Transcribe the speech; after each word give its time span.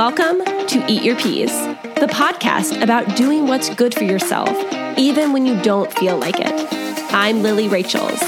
Welcome 0.00 0.42
to 0.68 0.82
Eat 0.88 1.02
Your 1.02 1.14
Peas, 1.14 1.52
the 1.52 2.08
podcast 2.10 2.82
about 2.82 3.16
doing 3.16 3.46
what's 3.46 3.68
good 3.74 3.94
for 3.94 4.04
yourself, 4.04 4.48
even 4.96 5.34
when 5.34 5.44
you 5.44 5.60
don't 5.60 5.92
feel 5.92 6.16
like 6.16 6.36
it. 6.38 6.68
I'm 7.12 7.42
Lily 7.42 7.68
Rachels, 7.68 8.18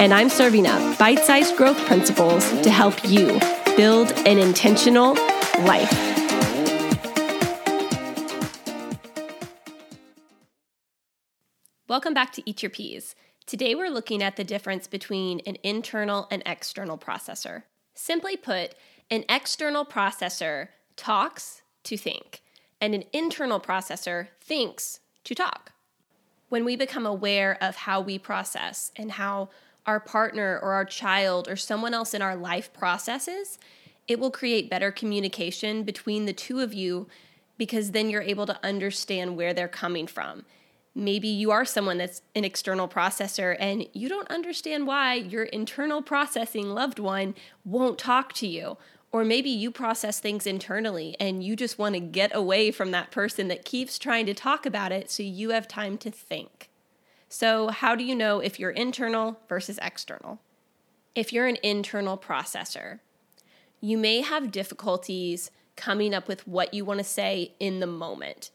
and 0.00 0.14
I'm 0.14 0.30
serving 0.30 0.66
up 0.66 0.98
bite 0.98 1.18
sized 1.18 1.58
growth 1.58 1.76
principles 1.84 2.48
to 2.62 2.70
help 2.70 3.04
you 3.04 3.38
build 3.76 4.10
an 4.26 4.38
intentional 4.38 5.12
life. 5.66 5.92
Welcome 11.86 12.14
back 12.14 12.32
to 12.32 12.42
Eat 12.48 12.62
Your 12.62 12.70
Peas. 12.70 13.14
Today 13.44 13.74
we're 13.74 13.90
looking 13.90 14.22
at 14.22 14.36
the 14.36 14.44
difference 14.44 14.86
between 14.86 15.40
an 15.40 15.58
internal 15.62 16.28
and 16.30 16.42
external 16.46 16.96
processor. 16.96 17.64
Simply 17.92 18.38
put, 18.38 18.74
an 19.10 19.26
external 19.28 19.84
processor 19.84 20.68
talks 21.00 21.62
to 21.82 21.96
think, 21.96 22.42
and 22.78 22.94
an 22.94 23.04
internal 23.10 23.58
processor 23.58 24.28
thinks 24.38 25.00
to 25.24 25.34
talk. 25.34 25.72
When 26.50 26.62
we 26.62 26.76
become 26.76 27.06
aware 27.06 27.56
of 27.62 27.74
how 27.74 28.02
we 28.02 28.18
process 28.18 28.92
and 28.96 29.12
how 29.12 29.48
our 29.86 29.98
partner 29.98 30.58
or 30.62 30.74
our 30.74 30.84
child 30.84 31.48
or 31.48 31.56
someone 31.56 31.94
else 31.94 32.12
in 32.12 32.20
our 32.20 32.36
life 32.36 32.70
processes, 32.74 33.58
it 34.08 34.20
will 34.20 34.30
create 34.30 34.68
better 34.68 34.92
communication 34.92 35.84
between 35.84 36.26
the 36.26 36.34
two 36.34 36.60
of 36.60 36.74
you 36.74 37.08
because 37.56 37.92
then 37.92 38.10
you're 38.10 38.20
able 38.20 38.44
to 38.44 38.60
understand 38.62 39.38
where 39.38 39.54
they're 39.54 39.68
coming 39.68 40.06
from. 40.06 40.44
Maybe 40.94 41.28
you 41.28 41.50
are 41.50 41.64
someone 41.64 41.96
that's 41.96 42.20
an 42.34 42.44
external 42.44 42.88
processor 42.88 43.56
and 43.58 43.86
you 43.94 44.10
don't 44.10 44.30
understand 44.30 44.86
why 44.86 45.14
your 45.14 45.44
internal 45.44 46.02
processing 46.02 46.68
loved 46.68 46.98
one 46.98 47.34
won't 47.64 47.98
talk 47.98 48.34
to 48.34 48.46
you 48.46 48.76
or 49.12 49.24
maybe 49.24 49.50
you 49.50 49.70
process 49.70 50.20
things 50.20 50.46
internally 50.46 51.16
and 51.18 51.42
you 51.42 51.56
just 51.56 51.78
want 51.78 51.94
to 51.94 52.00
get 52.00 52.34
away 52.34 52.70
from 52.70 52.92
that 52.92 53.10
person 53.10 53.48
that 53.48 53.64
keeps 53.64 53.98
trying 53.98 54.26
to 54.26 54.34
talk 54.34 54.64
about 54.64 54.92
it 54.92 55.10
so 55.10 55.22
you 55.22 55.50
have 55.50 55.66
time 55.66 55.98
to 55.98 56.10
think. 56.10 56.68
So, 57.28 57.68
how 57.68 57.94
do 57.94 58.04
you 58.04 58.14
know 58.14 58.40
if 58.40 58.58
you're 58.58 58.70
internal 58.70 59.40
versus 59.48 59.78
external? 59.82 60.40
If 61.14 61.32
you're 61.32 61.46
an 61.46 61.58
internal 61.62 62.18
processor, 62.18 63.00
you 63.80 63.98
may 63.98 64.20
have 64.20 64.50
difficulties 64.52 65.50
coming 65.76 66.12
up 66.12 66.28
with 66.28 66.46
what 66.46 66.74
you 66.74 66.84
want 66.84 66.98
to 66.98 67.04
say 67.04 67.52
in 67.58 67.80
the 67.80 67.86
moment. 67.86 68.50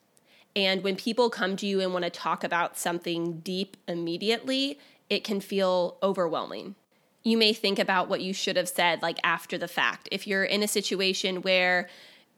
And 0.55 0.83
when 0.83 0.95
people 0.95 1.29
come 1.29 1.57
to 1.57 1.65
you 1.65 1.81
and 1.81 1.91
want 1.91 2.05
to 2.05 2.09
talk 2.09 2.43
about 2.43 2.77
something 2.77 3.39
deep 3.39 3.75
immediately, 3.87 4.79
it 5.09 5.23
can 5.23 5.41
feel 5.41 5.97
overwhelming 6.01 6.75
you 7.25 7.37
may 7.37 7.51
think 7.51 7.79
about 7.79 8.07
what 8.07 8.21
you 8.21 8.33
should 8.33 8.55
have 8.55 8.69
said 8.69 9.01
like 9.01 9.17
after 9.23 9.57
the 9.57 9.67
fact. 9.67 10.07
If 10.11 10.27
you're 10.27 10.45
in 10.45 10.63
a 10.63 10.67
situation 10.67 11.41
where 11.41 11.89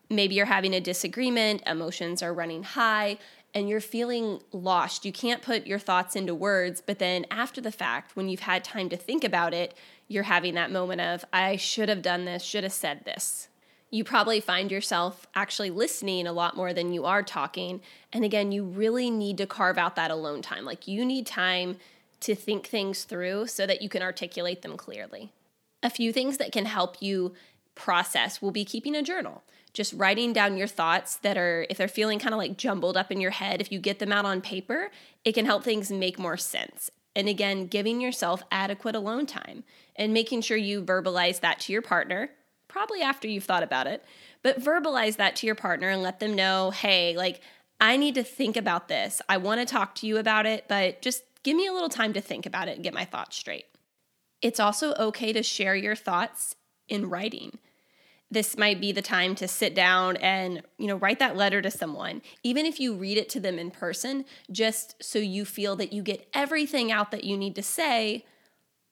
maybe 0.09 0.33
you're 0.33 0.45
having 0.45 0.73
a 0.73 0.79
disagreement, 0.79 1.61
emotions 1.67 2.23
are 2.23 2.33
running 2.33 2.63
high, 2.63 3.19
and 3.53 3.67
you're 3.67 3.81
feeling 3.81 4.41
lost, 4.51 5.03
you 5.03 5.11
can't 5.11 5.41
put 5.41 5.67
your 5.67 5.79
thoughts 5.79 6.15
into 6.15 6.33
words, 6.33 6.81
but 6.81 6.99
then 6.99 7.25
after 7.29 7.59
the 7.59 7.71
fact, 7.71 8.15
when 8.15 8.29
you've 8.29 8.41
had 8.41 8.63
time 8.63 8.87
to 8.89 8.97
think 8.97 9.23
about 9.23 9.53
it, 9.53 9.73
you're 10.07 10.23
having 10.23 10.55
that 10.55 10.71
moment 10.71 11.01
of, 11.01 11.25
I 11.33 11.57
should 11.57 11.89
have 11.89 12.01
done 12.01 12.25
this, 12.25 12.43
should 12.43 12.63
have 12.63 12.73
said 12.73 13.03
this. 13.03 13.49
You 13.89 14.03
probably 14.03 14.39
find 14.39 14.71
yourself 14.71 15.27
actually 15.33 15.69
listening 15.69 16.27
a 16.27 16.33
lot 16.33 16.55
more 16.55 16.73
than 16.73 16.93
you 16.93 17.05
are 17.05 17.23
talking. 17.23 17.81
And 18.13 18.23
again, 18.23 18.51
you 18.51 18.63
really 18.63 19.09
need 19.09 19.37
to 19.39 19.47
carve 19.47 19.77
out 19.77 19.95
that 19.95 20.11
alone 20.11 20.41
time. 20.41 20.63
Like, 20.63 20.87
you 20.87 21.03
need 21.03 21.25
time 21.25 21.77
to 22.21 22.35
think 22.35 22.65
things 22.65 23.03
through 23.03 23.47
so 23.47 23.65
that 23.65 23.81
you 23.81 23.89
can 23.89 24.01
articulate 24.01 24.61
them 24.61 24.77
clearly. 24.77 25.31
A 25.83 25.89
few 25.89 26.11
things 26.11 26.37
that 26.37 26.51
can 26.51 26.65
help 26.65 27.01
you 27.01 27.33
process 27.75 28.41
will 28.41 28.51
be 28.51 28.65
keeping 28.65 28.95
a 28.95 29.03
journal. 29.03 29.43
Just 29.73 29.93
writing 29.93 30.33
down 30.33 30.57
your 30.57 30.67
thoughts 30.67 31.17
that 31.17 31.37
are, 31.37 31.67
if 31.69 31.77
they're 31.77 31.87
feeling 31.87 32.17
kind 32.17 32.33
of 32.33 32.39
like 32.39 32.57
jumbled 32.57 32.97
up 32.97 33.11
in 33.11 33.21
your 33.21 33.31
head, 33.31 33.61
if 33.61 33.71
you 33.71 33.79
get 33.79 33.99
them 33.99 34.11
out 34.11 34.25
on 34.25 34.41
paper, 34.41 34.89
it 35.23 35.33
can 35.33 35.45
help 35.45 35.63
things 35.63 35.91
make 35.91 36.17
more 36.17 36.37
sense. 36.37 36.89
And 37.15 37.29
again, 37.29 37.67
giving 37.67 38.01
yourself 38.01 38.43
adequate 38.51 38.95
alone 38.95 39.25
time 39.25 39.63
and 39.95 40.13
making 40.13 40.41
sure 40.41 40.57
you 40.57 40.81
verbalize 40.81 41.39
that 41.41 41.59
to 41.61 41.73
your 41.73 41.81
partner, 41.81 42.31
probably 42.67 43.01
after 43.01 43.27
you've 43.27 43.43
thought 43.43 43.63
about 43.63 43.87
it, 43.87 44.03
but 44.43 44.61
verbalize 44.61 45.17
that 45.17 45.35
to 45.37 45.45
your 45.45 45.55
partner 45.55 45.89
and 45.89 46.01
let 46.01 46.19
them 46.19 46.35
know 46.35 46.71
hey, 46.71 47.15
like, 47.15 47.41
I 47.79 47.97
need 47.97 48.15
to 48.15 48.23
think 48.23 48.57
about 48.57 48.87
this. 48.87 49.21
I 49.29 49.37
want 49.37 49.61
to 49.61 49.65
talk 49.65 49.93
to 49.95 50.07
you 50.07 50.17
about 50.17 50.47
it, 50.47 50.65
but 50.67 51.01
just 51.01 51.23
give 51.43 51.55
me 51.55 51.67
a 51.67 51.73
little 51.73 51.89
time 51.89 52.13
to 52.13 52.21
think 52.21 52.45
about 52.45 52.67
it 52.67 52.75
and 52.75 52.83
get 52.83 52.93
my 52.93 53.05
thoughts 53.05 53.37
straight. 53.37 53.65
It's 54.41 54.59
also 54.59 54.93
okay 54.93 55.33
to 55.33 55.43
share 55.43 55.75
your 55.75 55.95
thoughts 55.95 56.55
in 56.87 57.09
writing. 57.09 57.57
This 58.29 58.57
might 58.57 58.81
be 58.81 58.91
the 58.91 59.01
time 59.01 59.35
to 59.35 59.47
sit 59.47 59.73
down 59.73 60.17
and, 60.17 60.61
you 60.77 60.87
know, 60.87 60.97
write 60.97 61.19
that 61.19 61.37
letter 61.37 61.61
to 61.61 61.71
someone. 61.71 62.21
Even 62.43 62.65
if 62.65 62.79
you 62.79 62.93
read 62.93 63.17
it 63.17 63.29
to 63.29 63.39
them 63.39 63.57
in 63.57 63.71
person, 63.71 64.25
just 64.51 65.01
so 65.01 65.17
you 65.17 65.45
feel 65.45 65.77
that 65.77 65.93
you 65.93 66.03
get 66.03 66.27
everything 66.33 66.91
out 66.91 67.11
that 67.11 67.23
you 67.23 67.37
need 67.37 67.55
to 67.55 67.63
say, 67.63 68.25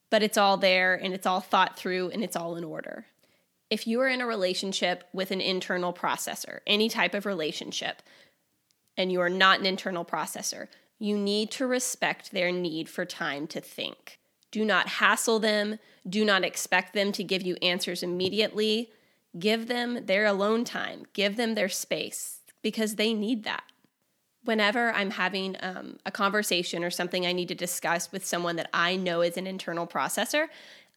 but 0.09 0.23
it's 0.23 0.38
all 0.38 0.55
there 0.55 0.95
and 0.95 1.13
it's 1.13 1.25
all 1.25 1.41
thought 1.41 1.78
through 1.78 2.09
and 2.11 2.23
it's 2.23 2.38
all 2.38 2.55
in 2.55 2.63
order. 2.63 3.05
If 3.69 3.88
you 3.88 4.00
are 4.00 4.07
in 4.07 4.22
a 4.22 4.28
relationship 4.28 5.03
with 5.11 5.31
an 5.31 5.41
internal 5.41 5.91
processor, 5.91 6.59
any 6.66 6.88
type 6.88 7.13
of 7.13 7.25
relationship, 7.25 8.01
and 8.95 9.11
you 9.11 9.19
are 9.19 9.29
not 9.29 9.59
an 9.59 9.66
internal 9.66 10.05
processor, 10.05 10.67
you 11.00 11.17
need 11.17 11.51
to 11.51 11.67
respect 11.67 12.31
their 12.31 12.51
need 12.51 12.89
for 12.89 13.06
time 13.06 13.47
to 13.47 13.61
think. 13.61 14.19
Do 14.51 14.63
not 14.63 14.88
hassle 14.88 15.39
them. 15.39 15.79
Do 16.07 16.23
not 16.23 16.45
expect 16.45 16.94
them 16.94 17.11
to 17.13 17.23
give 17.23 17.41
you 17.41 17.57
answers 17.61 18.03
immediately. 18.03 18.89
Give 19.38 19.67
them 19.67 20.05
their 20.05 20.25
alone 20.25 20.63
time, 20.63 21.03
give 21.11 21.35
them 21.35 21.55
their 21.55 21.67
space 21.67 22.39
because 22.61 22.95
they 22.95 23.13
need 23.13 23.44
that. 23.44 23.63
Whenever 24.45 24.91
I'm 24.94 25.11
having 25.11 25.57
um, 25.59 25.97
a 26.05 26.11
conversation 26.11 26.84
or 26.84 26.89
something 26.89 27.25
I 27.25 27.34
need 27.34 27.50
to 27.50 27.55
discuss 27.55 28.11
with 28.11 28.25
someone 28.25 28.55
that 28.55 28.69
I 28.73 28.95
know 28.95 29.22
is 29.22 29.35
an 29.35 29.47
internal 29.47 29.88
processor, 29.88 30.47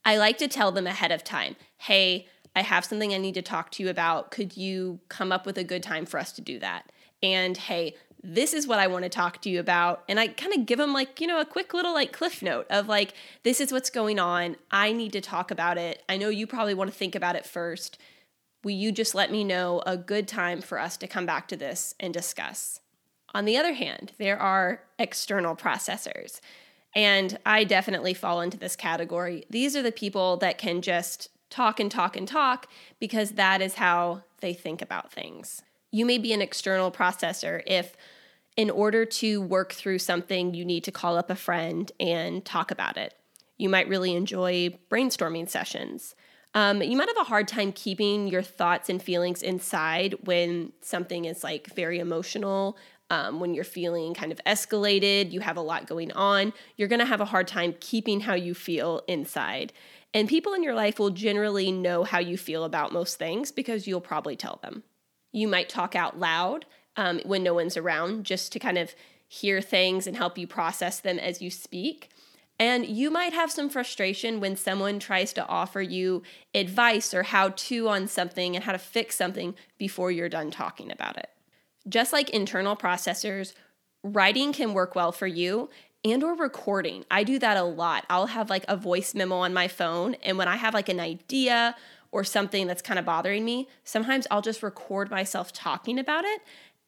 I 0.04 0.18
like 0.18 0.38
to 0.38 0.48
tell 0.48 0.70
them 0.70 0.86
ahead 0.86 1.10
of 1.10 1.24
time 1.24 1.56
hey, 1.78 2.26
I 2.54 2.62
have 2.62 2.84
something 2.84 3.12
I 3.12 3.18
need 3.18 3.34
to 3.34 3.42
talk 3.42 3.70
to 3.72 3.82
you 3.82 3.88
about. 3.88 4.30
Could 4.30 4.56
you 4.56 5.00
come 5.08 5.32
up 5.32 5.46
with 5.46 5.58
a 5.58 5.64
good 5.64 5.82
time 5.82 6.06
for 6.06 6.18
us 6.18 6.32
to 6.32 6.40
do 6.40 6.58
that? 6.58 6.90
And 7.22 7.56
hey, 7.56 7.94
this 8.28 8.52
is 8.52 8.66
what 8.66 8.78
I 8.78 8.86
want 8.86 9.04
to 9.04 9.08
talk 9.08 9.40
to 9.42 9.50
you 9.50 9.58
about. 9.58 10.04
And 10.08 10.20
I 10.20 10.28
kind 10.28 10.52
of 10.52 10.66
give 10.66 10.78
them 10.78 10.92
like, 10.92 11.20
you 11.20 11.26
know, 11.26 11.40
a 11.40 11.46
quick 11.46 11.72
little 11.72 11.94
like 11.94 12.12
cliff 12.12 12.42
note 12.42 12.66
of 12.68 12.86
like, 12.86 13.14
this 13.42 13.60
is 13.60 13.72
what's 13.72 13.90
going 13.90 14.18
on. 14.18 14.56
I 14.70 14.92
need 14.92 15.12
to 15.14 15.20
talk 15.20 15.50
about 15.50 15.78
it. 15.78 16.02
I 16.08 16.18
know 16.18 16.28
you 16.28 16.46
probably 16.46 16.74
want 16.74 16.90
to 16.90 16.96
think 16.96 17.14
about 17.14 17.36
it 17.36 17.46
first. 17.46 17.98
Will 18.62 18.72
you 18.72 18.92
just 18.92 19.14
let 19.14 19.32
me 19.32 19.44
know 19.44 19.82
a 19.86 19.96
good 19.96 20.28
time 20.28 20.60
for 20.60 20.78
us 20.78 20.96
to 20.98 21.06
come 21.06 21.24
back 21.24 21.48
to 21.48 21.56
this 21.56 21.94
and 21.98 22.12
discuss? 22.12 22.80
On 23.34 23.46
the 23.46 23.56
other 23.56 23.72
hand, 23.72 24.12
there 24.18 24.38
are 24.38 24.82
external 24.98 25.56
processors. 25.56 26.40
And 26.94 27.38
I 27.46 27.64
definitely 27.64 28.14
fall 28.14 28.40
into 28.40 28.58
this 28.58 28.76
category. 28.76 29.44
These 29.48 29.74
are 29.74 29.82
the 29.82 29.92
people 29.92 30.36
that 30.38 30.58
can 30.58 30.82
just 30.82 31.28
talk 31.48 31.80
and 31.80 31.90
talk 31.90 32.16
and 32.16 32.28
talk 32.28 32.68
because 32.98 33.32
that 33.32 33.62
is 33.62 33.74
how 33.74 34.22
they 34.40 34.52
think 34.52 34.82
about 34.82 35.12
things. 35.12 35.62
You 35.90 36.04
may 36.04 36.18
be 36.18 36.32
an 36.32 36.42
external 36.42 36.90
processor 36.90 37.62
if, 37.66 37.96
in 38.58 38.70
order 38.70 39.04
to 39.04 39.40
work 39.40 39.72
through 39.72 40.00
something, 40.00 40.52
you 40.52 40.64
need 40.64 40.82
to 40.82 40.90
call 40.90 41.16
up 41.16 41.30
a 41.30 41.36
friend 41.36 41.92
and 42.00 42.44
talk 42.44 42.72
about 42.72 42.96
it. 42.96 43.14
You 43.56 43.68
might 43.68 43.88
really 43.88 44.16
enjoy 44.16 44.76
brainstorming 44.90 45.48
sessions. 45.48 46.16
Um, 46.54 46.82
you 46.82 46.96
might 46.96 47.06
have 47.06 47.20
a 47.20 47.28
hard 47.28 47.46
time 47.46 47.70
keeping 47.70 48.26
your 48.26 48.42
thoughts 48.42 48.88
and 48.88 49.00
feelings 49.00 49.44
inside 49.44 50.16
when 50.24 50.72
something 50.80 51.24
is 51.24 51.44
like 51.44 51.72
very 51.72 52.00
emotional. 52.00 52.76
Um, 53.10 53.38
when 53.38 53.54
you're 53.54 53.62
feeling 53.62 54.12
kind 54.12 54.32
of 54.32 54.40
escalated, 54.44 55.30
you 55.30 55.38
have 55.38 55.56
a 55.56 55.62
lot 55.62 55.86
going 55.86 56.10
on, 56.12 56.52
you're 56.76 56.88
going 56.88 56.98
to 56.98 57.06
have 57.06 57.20
a 57.20 57.26
hard 57.26 57.46
time 57.46 57.76
keeping 57.78 58.20
how 58.20 58.34
you 58.34 58.54
feel 58.54 59.02
inside. 59.06 59.72
And 60.12 60.28
people 60.28 60.52
in 60.52 60.64
your 60.64 60.74
life 60.74 60.98
will 60.98 61.10
generally 61.10 61.70
know 61.70 62.02
how 62.02 62.18
you 62.18 62.36
feel 62.36 62.64
about 62.64 62.92
most 62.92 63.20
things 63.20 63.52
because 63.52 63.86
you'll 63.86 64.00
probably 64.00 64.34
tell 64.34 64.58
them. 64.62 64.82
You 65.30 65.46
might 65.46 65.68
talk 65.68 65.94
out 65.94 66.18
loud 66.18 66.66
um, 66.98 67.20
when 67.24 67.42
no 67.42 67.54
one's 67.54 67.76
around 67.76 68.26
just 68.26 68.52
to 68.52 68.58
kind 68.58 68.76
of 68.76 68.94
hear 69.28 69.62
things 69.62 70.06
and 70.06 70.16
help 70.16 70.36
you 70.36 70.46
process 70.46 71.00
them 71.00 71.18
as 71.18 71.40
you 71.40 71.48
speak. 71.48 72.10
And 72.58 72.84
you 72.86 73.08
might 73.10 73.32
have 73.32 73.52
some 73.52 73.70
frustration 73.70 74.40
when 74.40 74.56
someone 74.56 74.98
tries 74.98 75.32
to 75.34 75.46
offer 75.46 75.80
you 75.80 76.24
advice 76.54 77.14
or 77.14 77.22
how 77.22 77.50
to 77.50 77.88
on 77.88 78.08
something 78.08 78.56
and 78.56 78.64
how 78.64 78.72
to 78.72 78.78
fix 78.78 79.14
something 79.14 79.54
before 79.78 80.10
you're 80.10 80.28
done 80.28 80.50
talking 80.50 80.90
about 80.90 81.16
it. 81.16 81.30
Just 81.88 82.12
like 82.12 82.30
internal 82.30 82.76
processors, 82.76 83.54
writing 84.02 84.52
can 84.52 84.74
work 84.74 84.96
well 84.96 85.12
for 85.12 85.28
you 85.28 85.70
and 86.04 86.24
or 86.24 86.34
recording. 86.34 87.04
I 87.10 87.22
do 87.22 87.38
that 87.38 87.56
a 87.56 87.62
lot. 87.62 88.06
I'll 88.10 88.26
have 88.26 88.50
like 88.50 88.64
a 88.66 88.76
voice 88.76 89.14
memo 89.14 89.36
on 89.36 89.54
my 89.54 89.68
phone 89.68 90.16
and 90.24 90.36
when 90.36 90.48
I 90.48 90.56
have 90.56 90.74
like 90.74 90.88
an 90.88 91.00
idea 91.00 91.76
or 92.10 92.24
something 92.24 92.66
that's 92.66 92.82
kind 92.82 92.98
of 92.98 93.04
bothering 93.04 93.44
me, 93.44 93.68
sometimes 93.84 94.26
I'll 94.30 94.42
just 94.42 94.62
record 94.64 95.10
myself 95.10 95.52
talking 95.52 95.98
about 95.98 96.24
it. 96.24 96.40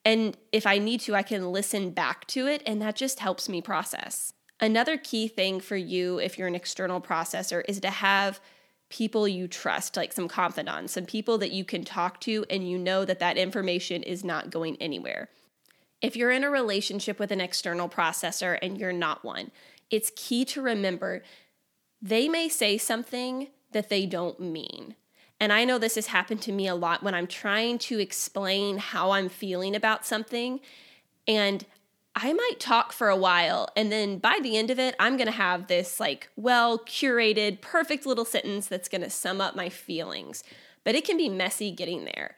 And 0.03 0.35
if 0.51 0.65
I 0.65 0.79
need 0.79 1.01
to, 1.01 1.15
I 1.15 1.23
can 1.23 1.51
listen 1.51 1.91
back 1.91 2.25
to 2.27 2.47
it, 2.47 2.63
and 2.65 2.81
that 2.81 2.95
just 2.95 3.19
helps 3.19 3.47
me 3.47 3.61
process. 3.61 4.33
Another 4.59 4.97
key 4.97 5.27
thing 5.27 5.59
for 5.59 5.75
you, 5.75 6.19
if 6.19 6.37
you're 6.37 6.47
an 6.47 6.55
external 6.55 7.01
processor, 7.01 7.63
is 7.67 7.79
to 7.81 7.89
have 7.89 8.39
people 8.89 9.27
you 9.27 9.47
trust, 9.47 9.95
like 9.95 10.11
some 10.11 10.27
confidants, 10.27 10.93
some 10.93 11.05
people 11.05 11.37
that 11.37 11.51
you 11.51 11.63
can 11.63 11.83
talk 11.83 12.19
to 12.21 12.45
and 12.49 12.69
you 12.69 12.77
know 12.77 13.05
that 13.05 13.19
that 13.19 13.37
information 13.37 14.03
is 14.03 14.23
not 14.23 14.49
going 14.49 14.75
anywhere. 14.81 15.29
If 16.01 16.15
you're 16.15 16.31
in 16.31 16.43
a 16.43 16.49
relationship 16.49 17.17
with 17.17 17.31
an 17.31 17.41
external 17.41 17.87
processor 17.87 18.57
and 18.61 18.77
you're 18.77 18.91
not 18.91 19.23
one, 19.23 19.51
it's 19.89 20.11
key 20.15 20.45
to 20.45 20.61
remember 20.61 21.23
they 22.01 22.27
may 22.27 22.49
say 22.49 22.77
something 22.77 23.47
that 23.71 23.89
they 23.89 24.05
don't 24.05 24.39
mean. 24.39 24.95
And 25.41 25.51
I 25.51 25.65
know 25.65 25.79
this 25.79 25.95
has 25.95 26.07
happened 26.07 26.43
to 26.43 26.51
me 26.51 26.67
a 26.67 26.75
lot 26.75 27.01
when 27.01 27.15
I'm 27.15 27.25
trying 27.25 27.79
to 27.79 27.99
explain 27.99 28.77
how 28.77 29.09
I'm 29.09 29.27
feeling 29.27 29.75
about 29.75 30.05
something. 30.05 30.59
And 31.27 31.65
I 32.15 32.31
might 32.31 32.59
talk 32.59 32.93
for 32.93 33.09
a 33.09 33.15
while, 33.15 33.69
and 33.75 33.91
then 33.91 34.19
by 34.19 34.37
the 34.41 34.55
end 34.55 34.69
of 34.69 34.77
it, 34.77 34.95
I'm 34.99 35.17
gonna 35.17 35.31
have 35.31 35.67
this 35.67 35.99
like 35.99 36.29
well 36.35 36.77
curated, 36.77 37.59
perfect 37.59 38.05
little 38.05 38.25
sentence 38.25 38.67
that's 38.67 38.87
gonna 38.87 39.09
sum 39.09 39.41
up 39.41 39.55
my 39.55 39.69
feelings. 39.69 40.43
But 40.83 40.93
it 40.93 41.05
can 41.05 41.17
be 41.17 41.29
messy 41.29 41.71
getting 41.71 42.05
there. 42.05 42.35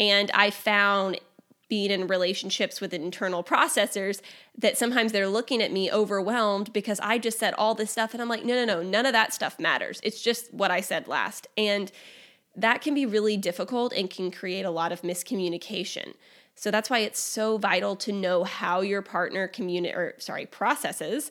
And 0.00 0.30
I 0.32 0.50
found 0.50 1.20
being 1.68 1.90
in 1.90 2.06
relationships 2.06 2.80
with 2.80 2.94
internal 2.94 3.42
processors 3.42 4.20
that 4.56 4.78
sometimes 4.78 5.12
they're 5.12 5.28
looking 5.28 5.60
at 5.60 5.72
me 5.72 5.90
overwhelmed 5.90 6.72
because 6.72 7.00
I 7.00 7.18
just 7.18 7.38
said 7.38 7.52
all 7.54 7.74
this 7.74 7.90
stuff 7.90 8.14
and 8.14 8.22
I'm 8.22 8.28
like, 8.28 8.44
no, 8.44 8.54
no, 8.54 8.64
no, 8.64 8.82
none 8.82 9.04
of 9.04 9.12
that 9.12 9.34
stuff 9.34 9.58
matters. 9.58 10.00
It's 10.04 10.22
just 10.22 10.54
what 10.54 10.70
I 10.70 10.80
said 10.80 11.08
last. 11.08 11.48
And 11.56 11.90
that 12.56 12.80
can 12.80 12.94
be 12.94 13.06
really 13.06 13.36
difficult 13.36 13.92
and 13.92 14.08
can 14.08 14.30
create 14.30 14.64
a 14.64 14.70
lot 14.70 14.92
of 14.92 15.02
miscommunication. 15.02 16.14
So 16.54 16.70
that's 16.70 16.88
why 16.88 17.00
it's 17.00 17.20
so 17.20 17.58
vital 17.58 17.96
to 17.96 18.12
know 18.12 18.44
how 18.44 18.80
your 18.80 19.02
partner 19.02 19.46
communi- 19.46 19.94
or 19.94 20.14
sorry, 20.18 20.46
processes 20.46 21.30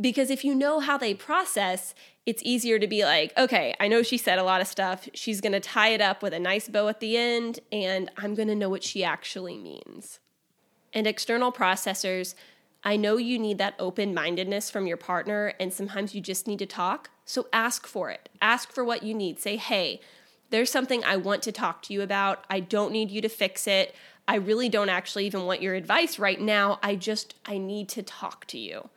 because 0.00 0.30
if 0.30 0.44
you 0.44 0.54
know 0.54 0.80
how 0.80 0.96
they 0.96 1.14
process, 1.14 1.94
it's 2.24 2.42
easier 2.44 2.78
to 2.78 2.86
be 2.86 3.04
like, 3.04 3.32
okay, 3.36 3.74
I 3.78 3.88
know 3.88 4.02
she 4.02 4.16
said 4.16 4.38
a 4.38 4.44
lot 4.44 4.60
of 4.60 4.66
stuff. 4.66 5.08
She's 5.12 5.40
going 5.40 5.52
to 5.52 5.60
tie 5.60 5.88
it 5.88 6.00
up 6.00 6.22
with 6.22 6.32
a 6.32 6.38
nice 6.38 6.68
bow 6.68 6.88
at 6.88 7.00
the 7.00 7.16
end, 7.16 7.60
and 7.70 8.10
I'm 8.16 8.34
going 8.34 8.48
to 8.48 8.54
know 8.54 8.70
what 8.70 8.84
she 8.84 9.04
actually 9.04 9.58
means. 9.58 10.18
And 10.94 11.06
external 11.06 11.52
processors, 11.52 12.34
I 12.84 12.96
know 12.96 13.16
you 13.16 13.38
need 13.38 13.58
that 13.58 13.74
open 13.78 14.14
mindedness 14.14 14.70
from 14.70 14.86
your 14.86 14.96
partner, 14.96 15.52
and 15.60 15.72
sometimes 15.72 16.14
you 16.14 16.20
just 16.20 16.46
need 16.46 16.58
to 16.60 16.66
talk. 16.66 17.10
So 17.24 17.48
ask 17.52 17.86
for 17.86 18.10
it. 18.10 18.28
Ask 18.40 18.72
for 18.72 18.84
what 18.84 19.02
you 19.02 19.14
need. 19.14 19.38
Say, 19.40 19.56
hey, 19.56 20.00
there's 20.52 20.70
something 20.70 21.02
I 21.02 21.16
want 21.16 21.42
to 21.42 21.52
talk 21.52 21.82
to 21.82 21.92
you 21.92 22.02
about. 22.02 22.44
I 22.48 22.60
don't 22.60 22.92
need 22.92 23.10
you 23.10 23.20
to 23.22 23.28
fix 23.28 23.66
it. 23.66 23.94
I 24.28 24.36
really 24.36 24.68
don't 24.68 24.90
actually 24.90 25.26
even 25.26 25.46
want 25.46 25.62
your 25.62 25.74
advice 25.74 26.18
right 26.18 26.40
now. 26.40 26.78
I 26.82 26.94
just, 26.94 27.34
I 27.44 27.58
need 27.58 27.88
to 27.90 28.02
talk 28.02 28.46
to 28.48 28.58
you. 28.58 28.90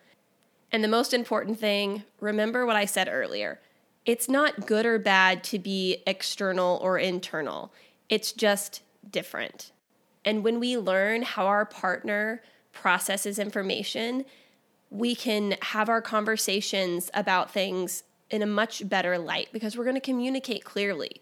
And 0.72 0.84
the 0.84 0.90
most 0.90 1.14
important 1.14 1.60
thing, 1.60 2.04
remember 2.20 2.66
what 2.66 2.76
I 2.76 2.86
said 2.86 3.08
earlier. 3.10 3.60
It's 4.06 4.30
not 4.30 4.68
good 4.68 4.86
or 4.86 5.00
bad 5.00 5.44
to 5.46 5.58
be 5.58 6.04
external 6.06 6.78
or 6.84 7.00
internal, 7.00 7.74
it's 8.10 8.32
just 8.34 8.84
different. 9.10 9.72
And 10.26 10.44
when 10.44 10.60
we 10.60 10.78
learn 10.78 11.22
how 11.22 11.48
our 11.48 11.66
partner 11.66 12.42
processes 12.74 13.40
information, 13.40 14.26
we 14.90 15.16
can 15.16 15.56
have 15.62 15.88
our 15.88 16.02
conversations 16.02 17.10
about 17.14 17.50
things 17.50 18.04
in 18.30 18.42
a 18.42 18.48
much 18.48 18.88
better 18.90 19.18
light 19.18 19.48
because 19.54 19.78
we're 19.78 19.84
going 19.84 19.96
to 19.96 20.02
communicate 20.02 20.64
clearly. 20.64 21.22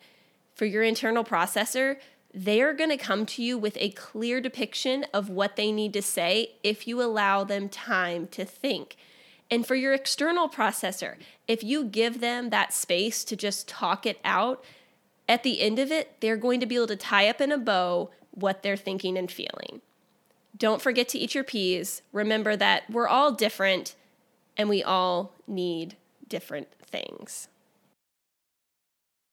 For 0.55 0.65
your 0.65 0.83
internal 0.83 1.23
processor, 1.23 1.97
they 2.33 2.61
are 2.61 2.73
going 2.73 2.89
to 2.89 2.97
come 2.97 3.25
to 3.27 3.43
you 3.43 3.57
with 3.57 3.77
a 3.79 3.91
clear 3.91 4.41
depiction 4.41 5.05
of 5.13 5.29
what 5.29 5.55
they 5.55 5.71
need 5.71 5.93
to 5.93 6.01
say 6.01 6.55
if 6.63 6.87
you 6.87 7.01
allow 7.01 7.43
them 7.43 7.69
time 7.69 8.27
to 8.27 8.43
think. 8.43 8.95
And 9.51 9.67
for 9.67 9.75
your 9.75 9.93
external 9.93 10.49
processor, 10.49 11.15
if 11.47 11.63
you 11.63 11.83
give 11.83 12.21
them 12.21 12.49
that 12.49 12.73
space 12.73 13.23
to 13.25 13.35
just 13.35 13.67
talk 13.67 14.05
it 14.05 14.19
out, 14.25 14.63
at 15.29 15.43
the 15.43 15.61
end 15.61 15.79
of 15.79 15.91
it, 15.91 16.19
they're 16.19 16.37
going 16.37 16.59
to 16.59 16.65
be 16.65 16.75
able 16.75 16.87
to 16.87 16.95
tie 16.95 17.29
up 17.29 17.39
in 17.39 17.51
a 17.51 17.57
bow 17.57 18.09
what 18.31 18.63
they're 18.63 18.75
thinking 18.75 19.17
and 19.17 19.31
feeling. 19.31 19.81
Don't 20.57 20.81
forget 20.81 21.07
to 21.09 21.19
eat 21.19 21.35
your 21.35 21.43
peas. 21.43 22.01
Remember 22.11 22.55
that 22.55 22.89
we're 22.89 23.07
all 23.07 23.31
different 23.31 23.95
and 24.57 24.69
we 24.69 24.83
all 24.83 25.33
need 25.47 25.97
different 26.27 26.67
things. 26.85 27.47